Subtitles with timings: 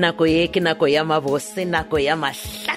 [0.00, 2.16] nako ye ke nako ya mabose nako ya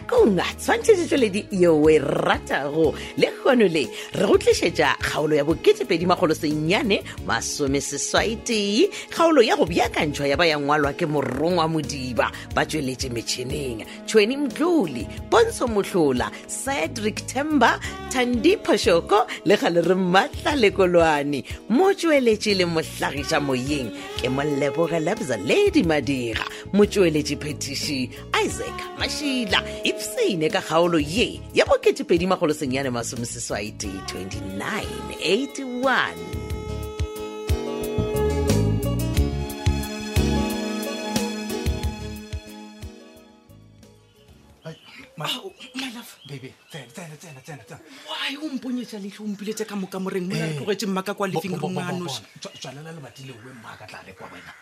[0.07, 3.83] nakong a tshwantšhetsetsweledi yo o e ratago le kgono le
[4.15, 10.93] re go tlišetša kgaolo ya bo2emagolosennyane masomeseswaitee kgaolo ya go bjakantšhwa ya ba ya ngwalwa
[10.95, 17.75] ke morongwa modiba ba tsweletše metšhineng tšhweni mtlole pontsho motlhola cedric temba
[18.11, 25.83] tandiphošoko le ga le re matla lekolwane mo tsweletše le mohlagiša moyeng ke mollebogelebza ledi
[25.83, 27.99] madira motsweletše phetiši
[28.43, 32.93] isaac mašila e ipsene ka kgaolo ye ya bokete2edi magolosenyane
[33.77, 36.11] te 29 81
[48.07, 48.49] why o
[49.23, 50.55] ompiletse ka moka moreng mona eh.
[50.57, 54.53] tlogetse mmaka kwa living room lebati leowe mmaka tla le kwa wena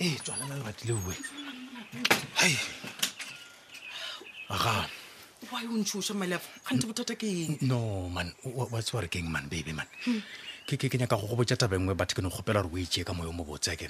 [0.00, 1.14] ee eh, tswalela lebati leowe
[4.52, 4.84] aga
[5.42, 9.72] e ontshosa malefa gante bothata ke eng no man wa tsewa re keng man babe
[9.72, 9.86] man
[10.68, 12.70] ke ke kenya ka go go botsa taba e nngwe batho ke ne gopela gore
[12.76, 13.88] o etsee ka moyo mo botseke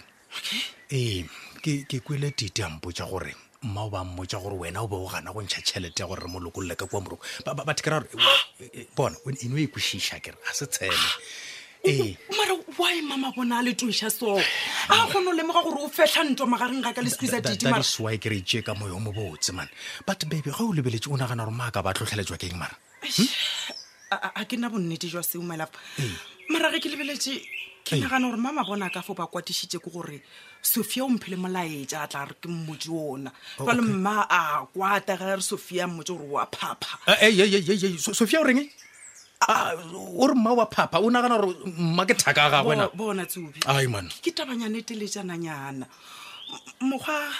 [0.92, 1.26] ee
[1.62, 5.32] ke kwele tite a mpotsa gore mmao ba mmotsa gore wena o be o gana
[5.32, 8.22] go ntšha tšhelete ya gore re molokolole ka kua moroko batho ke ra gore
[8.62, 10.96] e, bona eno e kwešiša kere ga se tshele
[11.84, 16.22] mara why e mama bona a letonša so a kgone go lemoga gore o fetlha
[16.30, 19.66] ntwa magareng ga ka le squeeza didiswy ke re e ka moyo mo botse mane
[20.06, 22.70] but babe ga o lebeletse o nagana gore maaka ba tlhotlheletswa keng mara
[23.02, 23.26] hmm?
[24.14, 25.74] a ke nna bonnete jwa seomelapa
[26.54, 27.34] mara ge ke lebeletse
[27.82, 30.22] ke nagana gore mama bona ka fo ba kwatisitse ke gore
[30.62, 35.18] sophia o mphele molaetsa a tla re ke mmotse ona fale oh, mma a kwata
[35.18, 38.70] gare sophia mmotse gore wa phapha eh, eh, eh, sophia o reng e?
[39.48, 43.60] Ah, o re mma wa phapa o nagana gore mma ke thaka a gagwenabona tsobi
[43.72, 45.86] ai man ke tabanyanetele janangyana
[46.80, 47.32] mokgwa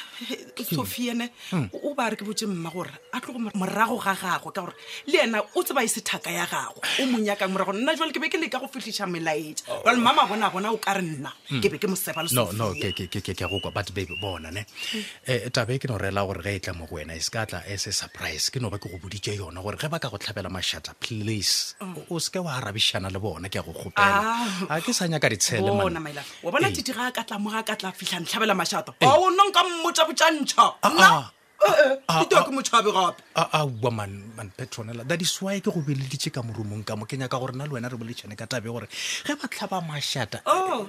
[0.76, 1.68] sofi ene hmm.
[1.84, 4.72] o ba re ke botse mma gore a tlo morago ga gagwe ka gore
[5.10, 8.20] le ena o tseba e sethaka ya gagwe o mo nyakang morago nna jale ke
[8.22, 9.82] be ke leka go fitlhiša melaetša oh.
[9.84, 11.60] jale mama bona bona o ka re nna hmm.
[11.60, 15.04] ke be ke mo seba but babe bona ne um hmm.
[15.26, 17.44] eh, tabe ke no reela gore ge e tla mo go wena e se ka
[17.46, 20.08] tla e se surprise ke no ba ke go boditse yona gore ge ba ka
[20.08, 21.74] go tlhabela mašata please
[22.08, 24.70] o seke wa arabišana le bona ke a go kgopela ah.
[24.70, 26.72] a ke sa nyaka ditshele wa bona ee.
[26.72, 30.64] titira a ka tlamoga a ka tla fitlha tlhabela mašato ao nna nka mmotsa botsantšha
[33.38, 37.96] aaaaaadi swae ke go beleditse ka morumong ka mokenya ka gore na le wena re
[37.98, 38.88] boletšhane ka tabe gore
[39.26, 40.86] ge batlha ba mašhata oh,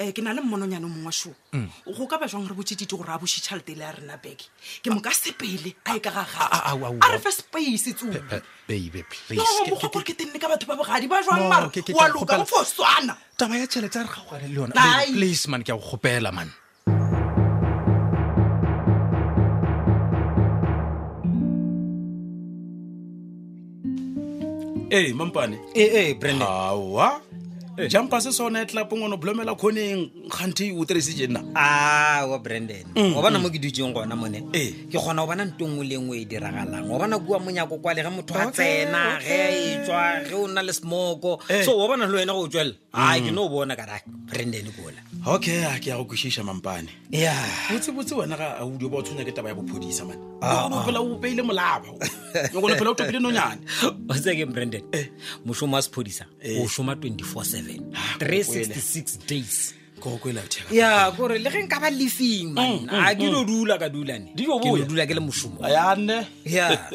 [0.00, 1.68] um ke na le mmonongyane mongwe sho mm.
[1.96, 4.38] go ka ba jwang re botsedite gore a boshe tšhalete le ya rena bek
[4.82, 4.92] ke ah.
[4.96, 10.48] moka sepele a e ka gagaa ah, ah, re fa space tsoboore ke tenne ka
[10.48, 15.48] batho ba bogadi ba jwangmaraaloka go foswana taba ya tšhelete a re gagogane le yonaplace
[15.52, 16.48] man ke a go gopela man
[24.90, 27.20] ee mampane ee brand awa
[27.88, 32.36] jumpa se sona e tlelapo ngwene blomela kgoneng kganthe o tirisije nna a ah, wa
[32.38, 33.42] brandon o mm, bona mm.
[33.44, 34.70] mo ke dutseng gona mone eh.
[34.90, 37.38] ke kgona go bona nto e ngwe le e ngwe e diragalang o bona kua
[37.38, 39.40] monyako kwa le ge motho a tsena ge
[39.74, 41.64] etswa ge o nna le smoko eh.
[41.64, 43.24] so o bona le wena go o tswela a mm.
[43.24, 47.34] ke no o bona kara brandon kola okay ke ya go kwešiša mampane ya
[47.70, 51.04] botsebotse wena ga audi ba o tshwenya ke taba ya bophodisa mane ela ah, ah.
[51.04, 51.92] opeile molaba
[52.52, 53.60] gone phela o topile nonyane
[54.08, 55.10] o tseke branden eh.
[55.44, 56.62] mošomo wa sephodisa eh.
[56.64, 59.74] o šoma 24-7 ah, days
[60.72, 63.32] ya kore le ge nka ba lefing mana mm, mm, a ke mm.
[63.36, 64.56] no dula ka dulane dio
[64.88, 66.24] dula ke le mošomo yane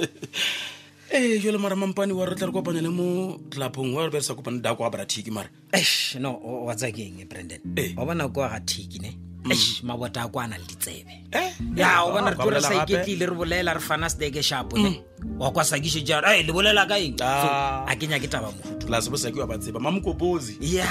[1.11, 4.21] ee jale mara mampane wa re tla re kopanya le mo tlelapong wa rebe re
[4.23, 5.85] sa kopane da ko a bara tiki mara eh
[6.19, 7.59] no wa tsa ke eng brandon
[7.97, 9.51] wa bona ko ga tiki ne mm.
[9.51, 9.87] Eish, mm.
[9.87, 11.53] mabota a ko a nang le ditsebe eh?
[11.77, 14.89] ya o bona re tlore sa iketlile re bolela re fana steke shapo ne
[15.21, 15.39] mm.
[15.41, 17.41] wa kwa sakise jaro e le bolela ka eng ah.
[17.85, 20.89] so a kenya ke taba motho la sebo sake wa ba tseba mamokobosi ya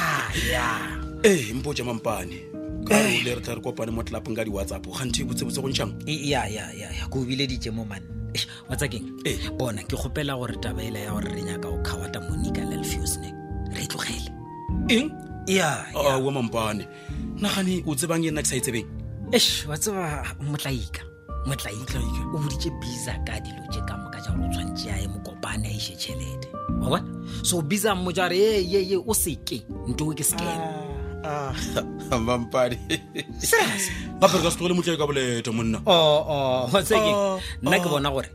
[0.53, 0.79] ya
[1.25, 2.39] ee mpoja mampane
[2.87, 6.15] kaole re tla re kopane mo tlelapong ka di-whatsapp gantho e botsebotse go ntšhang e,
[6.31, 8.14] ya ya ya ko obile dije mo manne
[8.71, 9.39] watsakeng hey.
[9.59, 13.31] bona ke kgopela gore taba ela ya gore re nyaka o kgawata monica le lefusne
[13.73, 14.31] re e tlogele
[14.89, 15.11] eng
[15.95, 16.85] wa ah, mampane
[17.41, 18.89] nagane o tsebang e nna ke sa e tsebeng
[19.33, 21.03] es wa tseba motlaika
[21.47, 21.99] motlaika
[22.35, 25.73] o boditse bisa ka dilo je ka moka ja gore o tshwantse yae mokopane a
[25.77, 26.49] ishe tšhelete
[26.85, 27.05] o bona
[27.43, 30.94] so bisa mo jare ee ee o seke nto ke scan ah.
[31.25, 31.57] Ah,
[32.21, 33.25] mampadi gape re
[34.21, 38.29] ka se tlogele motlae ka boleto monna oh, oh, oh, nna ke bona gore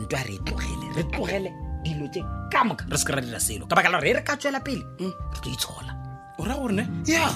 [0.00, 1.50] ntwa re tlogele re tlogele
[1.84, 2.20] dilo tse
[2.54, 4.38] ka moka re se ke ra dira selo ka baka la gore e re ka
[4.40, 5.12] tswela pele hmm.
[5.34, 5.92] re tlo itshola
[6.38, 7.26] o raya gorene ya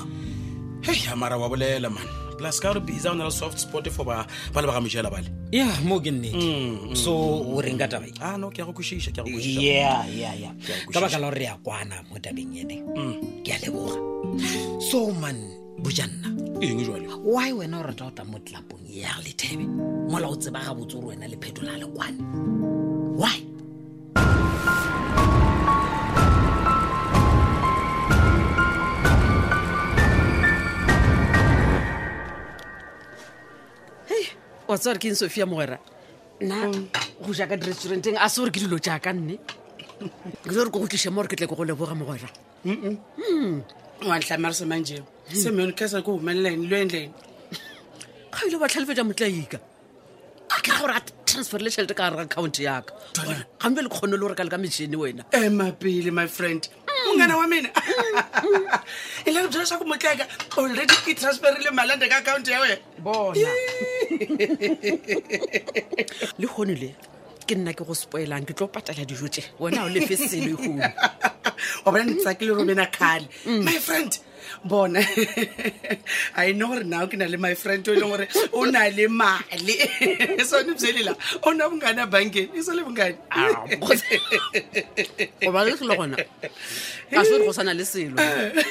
[0.86, 4.04] hei amara wa bolela mane plus ka gore bisa o na le soft spot for
[4.08, 4.24] ba
[4.56, 7.52] leba ga mojela bale ya mo ke nnete mm, so mm.
[7.52, 11.44] o renka taba e ano ah, ke ya go kwešiša ka baka la gore re
[11.44, 13.44] ya kwana mo tabeng ene mm.
[13.44, 13.92] ke a leboga
[14.80, 15.36] so man
[15.84, 16.32] bojanna
[16.64, 19.68] eng jale why wena o rata go tla mo tlapong ya lethebe
[20.08, 22.24] mola o tsebaga botse gore wena lephetho le a lekwane
[23.20, 23.49] why
[34.70, 35.78] wa tsa gore ke eng sophia mogwera
[36.40, 36.84] nna mm.
[37.26, 39.36] go jaaka di-restauranteng a se gore ke dilo jaaka nne
[40.46, 42.30] ke ore ko go tlisa mo gore ke tle ke go leboga mogwera
[42.64, 44.06] mm.
[44.06, 45.02] wantlhamare semangjeo
[45.42, 49.58] semon kesa ko humelelane le endlene ga ile batlhalefetsa motlaika
[50.54, 52.94] a ke gore a transfer le tšhelete ka gare account yaka
[53.66, 57.06] gambe le kgone le gore ka le ka metšhini wena ema pele my friend mm.
[57.10, 57.70] mongana wa mena
[59.26, 60.30] e le go dira sa go motlaika
[60.62, 63.50] already e transferile malande ka account ya wena bona
[66.38, 66.90] le gone le
[67.48, 70.56] ke nna ke go spoelang ke tlo patala dijo tse wena o lefe selo e
[70.60, 70.72] go
[71.86, 73.62] o bona ntsa ke le romena kgale mm.
[73.64, 74.12] my friend
[74.68, 75.00] bona
[76.44, 78.80] i know gore nao ke na le my friend o e leng gore o na
[78.96, 79.74] le male
[80.48, 81.16] sone bselela o
[81.56, 83.16] na e bongane a bankeng e sale bongane
[85.48, 86.50] obaletlhile gona ka
[87.24, 88.16] se gore go sana le selo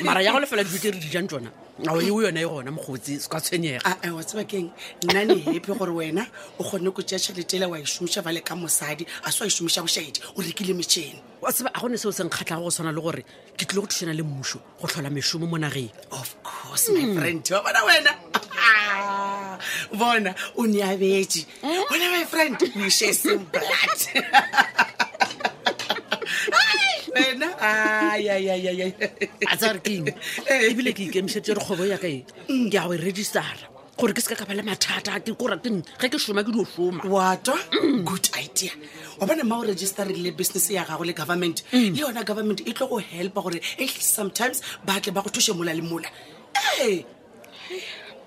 [0.10, 1.51] mara ya go lefela dijo tse re dijang tsona
[1.88, 4.68] ao oh, eo yone e gona mogotsi se ka ah, tshwenyega wa tsebakeng
[5.04, 6.28] nna ne epe gore wena
[6.60, 9.40] o kgone ko tea tšhelete ele wa e šomiša ba le ka mosadi a se
[9.44, 12.70] wa e šomiša bošaedi o rekile metšhene wa tseba a gone seo se nkgatlhaga go
[12.72, 13.24] tshwana le gore
[13.56, 17.16] ke tlile go thušana le mmušo go tlhola mešomo mo nageng of course my hmm.
[17.18, 18.12] friend wa bona wena
[18.60, 19.58] ah,
[19.96, 21.80] bona o ne abetse eh?
[21.90, 24.02] bona my friend mešhe e seng blood
[27.39, 28.95] wena
[29.51, 30.06] a tsare keng
[30.69, 32.07] ebile ke ikemisetse re kgobo yaka
[32.71, 33.69] ke ao e registera
[34.00, 35.69] gore ke se ka ka bale mathata ke kora ke
[36.01, 38.03] ga ke soma ke dio soma wata mm.
[38.03, 38.71] good idea
[39.19, 41.94] wa bona mao registerile business ya gago le government mm.
[41.95, 45.53] le yona government e tlo go helpa gore atleast e sometimes batle ba go thuse
[45.56, 46.09] mola le mola
[46.83, 47.06] e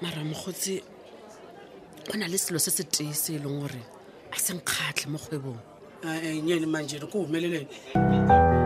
[0.01, 0.81] maramogotse
[2.09, 3.83] go na le selo se se tee se e leng gore
[4.33, 5.61] a senkgatlhe mo kgwebong
[6.49, 8.61] nyene manjene ko humelelene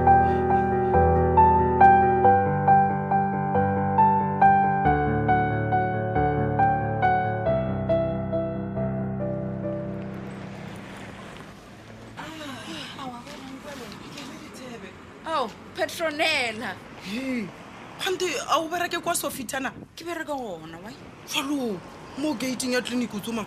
[15.96, 20.90] shonela kgante a o bereke kwa sofitana ke bereke gona wa
[21.25, 21.81] falo
[22.19, 23.46] mo gateng ya tlinic o tsomang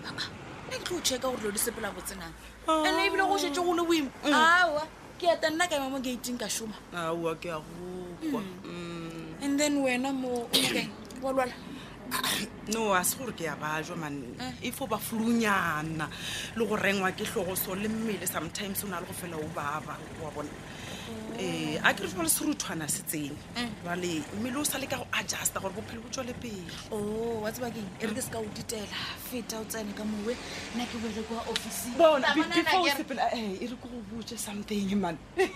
[0.00, 2.32] ne ke tlo o checka gore lo di sepela botsenang
[2.68, 3.04] ane ah.
[3.06, 4.32] ebile go shetse go le boimo mm.
[4.32, 4.88] aa
[5.20, 8.64] ke eta nna ka ema mo gateng ka šoma aa ke ya gokwa mm.
[8.64, 9.44] mm.
[9.44, 10.48] and then wena mo
[11.20, 11.52] wa lwala
[12.72, 14.72] no a se gore ke ya bajwa man eh.
[14.72, 16.08] e fo ba fulunyana
[16.56, 19.92] le go rengwa ke tlhogoso le mmele sometimes o na le go fela o baba
[20.24, 20.48] wa bona
[21.08, 21.36] um
[21.84, 23.70] a kere jale seruthwana se tsene mm.
[23.84, 27.40] jale mmele o sa le ka go adjusta gore bophelo bo tswale pele o oh,
[27.42, 30.34] wa tsebakeng e re ke se ka o ditela feta o tsene ka mowe
[30.76, 35.50] nna ke boele kwa officingbeforeee eh, e re ko go botse something man eh.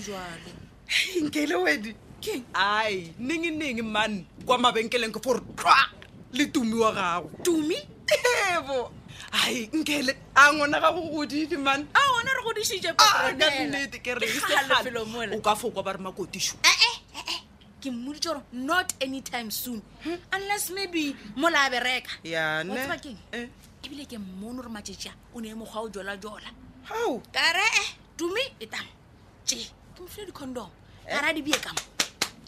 [0.00, 5.78] jalo nkele wedi keng ai neng man kwa mabenkeleng ke fore tlwa
[6.32, 7.76] le tumi wa gago tumi
[8.56, 9.01] ebo
[9.32, 14.14] ai nkele a ngona ga go godile mane a ona re godisitse ah, kannete ke
[14.14, 16.96] reeo ka foka ba re makotiso eh, eh,
[17.30, 17.40] eh,
[17.80, 20.16] ke mmodite gore not any time soon hmm?
[20.32, 23.18] unless maybe mola a bereka yaneakeng
[23.84, 26.50] ebile ke mmone gore maeea o ne e mokgwa o jolajola
[26.88, 28.86] ho karee tume e tam
[29.52, 30.68] e ke mofile dicondom
[31.06, 31.82] gare a dibie ka mo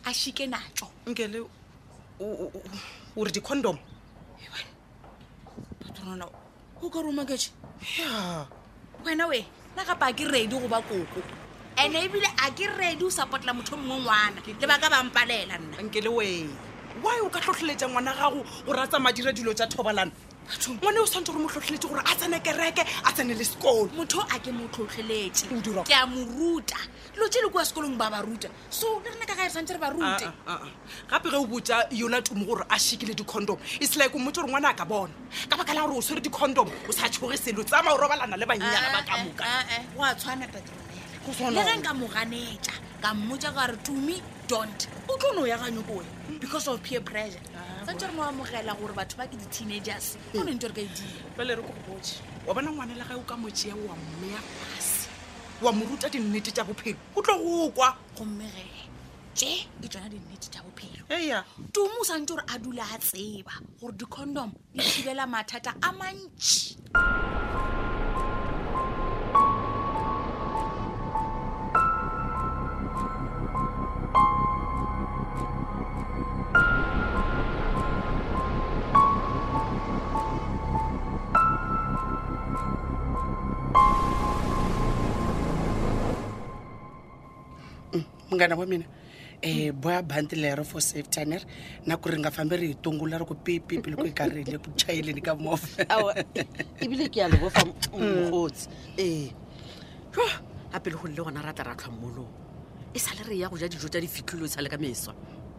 [0.04, 1.42] a shike natso nkele
[3.16, 3.78] ore dicondom
[6.80, 7.38] go ka roma kae
[9.04, 11.20] wena we nna gapa a ke redi goba koko
[11.84, 14.88] and-e ebile a ke redi o supportela motho o e mongwe ngwana le ba ka
[14.92, 16.26] bampalela nna nke le we
[17.02, 20.12] why o ka tlhotlheletsa ngwana gago go ratsa madira dilo tsa thobalano
[20.46, 24.36] ngwane o santse gore motlhotlheletse gore a tsene kereke a tsene le sekolo motho a
[24.40, 25.48] ke motlhotlheletse
[25.88, 26.76] ke a mo ruta
[27.16, 29.72] lo tse le kua sekolong ba ba ruta so le rena ka gae re santse
[29.72, 30.68] re ba rute ah, ah, ah,
[31.10, 34.68] gape ge o botsa yona tumo gore a shikile dicondom e selaeko motho gore ngwana
[34.70, 35.12] a ka bona
[35.48, 38.46] ka baka lang gore o swere dicondom o sa tshoge selo tsama o robalana le
[38.46, 42.06] bannyana ba ka moka eh, eh, eh, go a tshwana petrolele le ge nka mo
[42.06, 46.04] ganetsa ka mmotsa gare tumi don't o tlo no yakanyo koe
[46.40, 47.40] because of peer pressure
[47.86, 50.40] santse re moamogela gore batho ba ke di-teenagers hmm.
[50.40, 51.22] one nte re ka edile
[52.46, 55.08] wa bona ngwane la gae o ka motsea wa mmeya fase
[55.62, 58.64] wa moruta dinnete tsa bophelo go tlo go kwa gommege
[59.34, 63.52] tse ke tsona dinnete tsa bophelo eya tumo o santse gore a dula a tseba
[63.80, 66.78] gore di-condom di thibela mathata a mantši
[88.30, 88.84] mungana wa mina
[89.44, 89.72] um mm.
[89.80, 91.40] boya bandi lero for safety aner
[91.86, 94.50] na ku ri nga fambi ri hi tungula ri ku pipipi loko hi karhi hi
[94.52, 95.84] le ku chayeleni ka movha
[96.84, 98.30] ivile ke ya lovo fa mm.
[98.30, 99.30] mogotsi e eh,
[100.16, 100.24] o
[100.72, 102.32] gape le go nle gona ra tla ra tlhomolong
[102.94, 105.12] e sale re ya go ja dijo tsa difitlhilo e sale ka meswa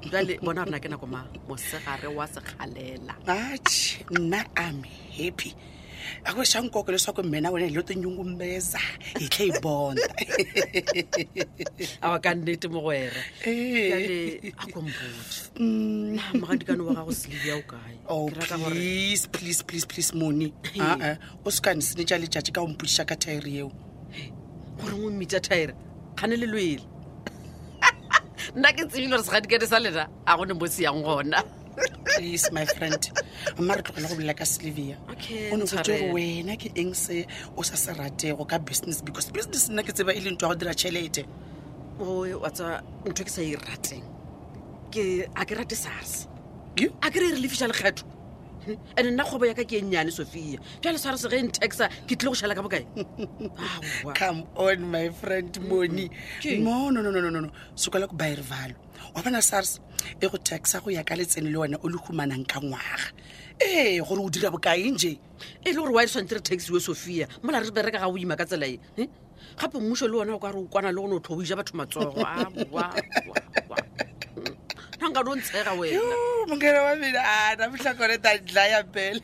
[0.09, 5.53] jale bona gore na ke nako ma mosegare wa sekgalela ach nna ame happy
[6.25, 8.79] a ku xa nkoka leswaku mhena wena hi lo tinyungumbeza
[9.19, 10.07] hi tlhe yi bonda
[12.05, 13.95] awa kannete mo gwera eh.
[13.95, 14.17] ale
[14.57, 15.65] a kombuti
[16.41, 16.87] magadikano mm.
[16.89, 22.03] wa gago selebi yao kae please please please please mone aa o se kane sene
[22.07, 23.69] tja letjatši ka omputiša ka thaere eo
[24.81, 25.73] gore ngwe mmitsa thaere
[26.15, 26.83] kgane le lwele
[28.55, 31.39] nna ke tsebile gore segadikane sa lena a gone mo seyang gona
[32.09, 33.01] please my friend
[33.59, 37.19] mma re tlogela go bolela ka sylvia o ne gotse gore wena ke eng se
[37.57, 40.53] o sa se ratego ka business because business nna ke tseba e le ntw ya
[40.55, 41.23] go dira tšhelete
[42.45, 42.71] watsa
[43.09, 44.05] ntho e ke sa e rateng
[45.43, 46.19] a ke rate sars
[47.07, 48.14] a kry-e relefišalekgetho
[48.97, 52.33] and nna kgwebo yaka ke e nnyane sophia jale sware se ge ntaxa ke tlile
[52.33, 53.05] go šhala ka bokae
[54.17, 56.09] come on my friend mony
[56.65, 59.79] mononononono sekola ko byrevalo e wa bona sars
[60.21, 63.13] e go taxa go ya ka letsene le wena o le humanang ka ngwaga
[63.61, 65.17] ee gore o dira bokaeng je
[65.63, 68.45] e le gore wa e tshwante re taxiwe sophia mola re bereka ga boima ka
[68.45, 68.79] tselae
[69.59, 71.55] gape mmuso le wona o ka re o kwana le gone o tlho o ija
[71.55, 73.84] batho matsogo a
[75.05, 76.17] phanka no ntshega wena
[76.49, 79.21] mongere wa mina ana motlhakore tandla ya pele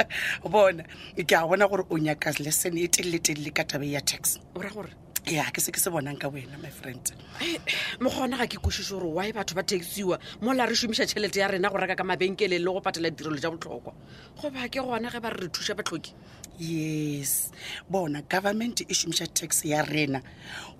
[0.52, 0.82] bona
[1.28, 4.22] ke a bona gore o nyaka lesson e telele telele ka tabe ya tax
[4.58, 4.92] ora gore
[5.26, 7.10] ya ke se ke se bonang ka wena my friend
[7.42, 7.58] eh,
[7.98, 11.68] ona ga ke kwešiše gore wy batho ba taxiwa mola re šomiša tšhelete ya rena
[11.70, 13.92] go reka ka mabenkeleng le go patela ditirelo tša botlhokwa
[14.38, 16.14] goba ke gona ge ba re re thuša batlhoki
[16.62, 17.50] yes
[17.90, 20.22] bona government e šomiša tax ya rena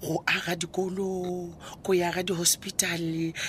[0.00, 1.50] go aga dikolo
[1.83, 3.03] go yaga di hospital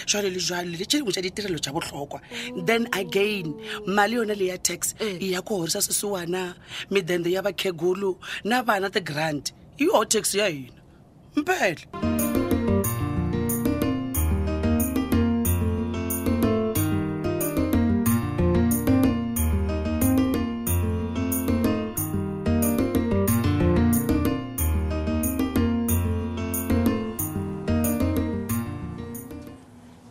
[0.10, 2.26] jalo le jalo le tše dingwe tša ditirelo tša botlhokwa
[2.66, 3.54] then again
[3.86, 5.22] male yona le ya tax mm.
[5.22, 6.58] e ya ko gorisa sesewana
[6.90, 8.18] medende ya bakhegolo
[8.50, 10.77] na bana the grant iyo tax ya ena
[11.38, 11.78] mpehla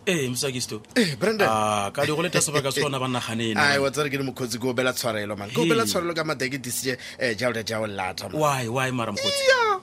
[0.09, 1.90] ee msakisto eh, ah,
[4.95, 8.28] tshwarelo man ke ka mateketisi eh, jaola jao lata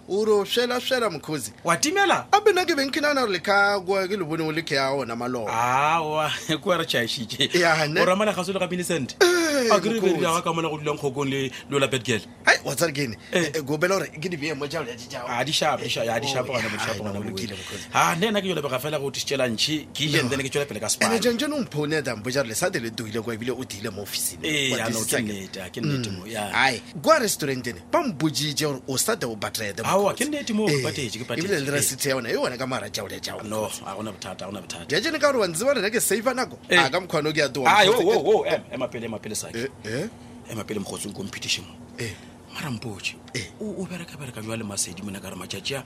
[0.08, 4.18] uro swela swela mkhosi wa timela abe na ke benkina na le ka go ke
[4.18, 7.50] le bone o le ke ya ona malolo ha wa ke wa re cha shiche
[7.54, 10.54] ya ne o ramana ga se le ka minisent eh, a kre re ya ka
[10.54, 12.90] mona go dilang khokong le lola pet girl hai what's that eh.
[12.90, 15.78] again eh, go bela re ke di be mo jalo ya tsa ha di sha
[15.78, 18.16] ba ya di sha ba na mo sha ba na mo kile mkhosi ha oh,
[18.20, 20.66] ne na ke yo le ba fela go tshela ntshi ke ye ndene ke tshela
[20.66, 23.22] pele ka spa ene jenje no mpone da mbo jalo le sa dele do ile
[23.22, 26.20] go ebile o dile mo office ne ya no tsaneta ke nnete mm.
[26.20, 31.60] mo ya hai go restaurant ne pa mbo jije o sa da o batrede ebile
[31.60, 35.48] le resit e ah, ya ona e ona ka mara jaole jaoajajane ka gore wa
[35.48, 37.02] ntse banena ke safe nako a ka eh, eh?
[37.02, 37.34] mokgwane eh.
[37.34, 37.34] o
[38.44, 39.08] ke yatoemapele
[40.80, 41.74] mogotsong competition mo
[42.54, 42.98] maramboe
[43.62, 45.84] o bereka bereka jwa le masedi mona ka re majajea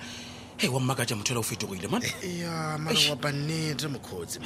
[0.58, 2.78] hei wa mmaka ja motho ela o fetogoile manaa
[3.16, 4.40] bannete mokgotsi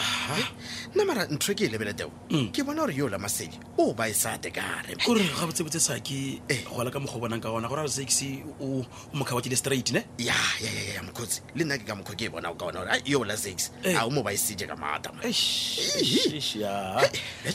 [0.96, 2.12] nna mara ntho e ke e lebeleteo
[2.51, 6.00] ke bona gore yo la masedi o ba e sate kare kore ga botsebotse sa
[6.03, 6.65] ke eh.
[6.68, 10.03] gola ka mokgwa o bonang ka ona gore a sase o mokgabake le straight ne
[10.18, 13.24] ya ya mokgotsi le nna ke ka mokgwa ke e bonago ka ona gore yo
[13.24, 13.96] la sax eh.
[13.96, 15.34] a o mo ba e sede ka maata ya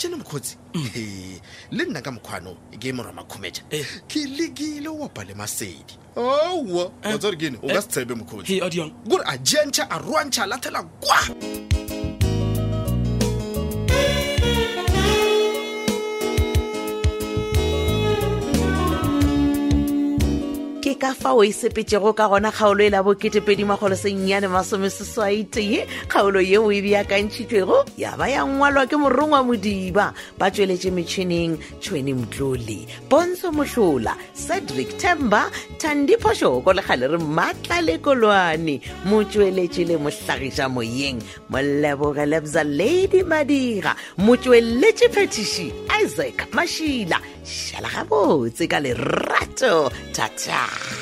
[0.01, 0.91] jane mokgotsi mm.
[1.77, 3.85] le nna ka mokgwano ke e morwa makhumeja eh.
[4.09, 7.89] ke lekile o opa le masedi owa eh, watsa ri kini u nga eh, si
[7.89, 8.55] tshembe mukhoti
[9.09, 11.21] kuri a jentxa a rwantxha a lathela kwa
[21.07, 26.67] ka fa o isepetsego e ka gona kgaolo e la boketepedimagolo sennyane masomesesaitee kgaolo yeo
[26.75, 33.55] e beakantšhitšwego ya ba ya ngwalwa ke morongwa modiba ba tsweletše metšhineng tšhweni mtlole pontsho
[33.55, 35.47] mohlola cedric temba
[35.79, 41.23] tandiphošoko legale re maatla lekolwane mo tsweletše le mohlagiša moyeng
[41.55, 45.71] molebogelebza ladi madira mo tsweletše phetiši
[46.03, 49.87] isaac mašila šala gabotse ka lerato
[50.17, 50.96] 打架。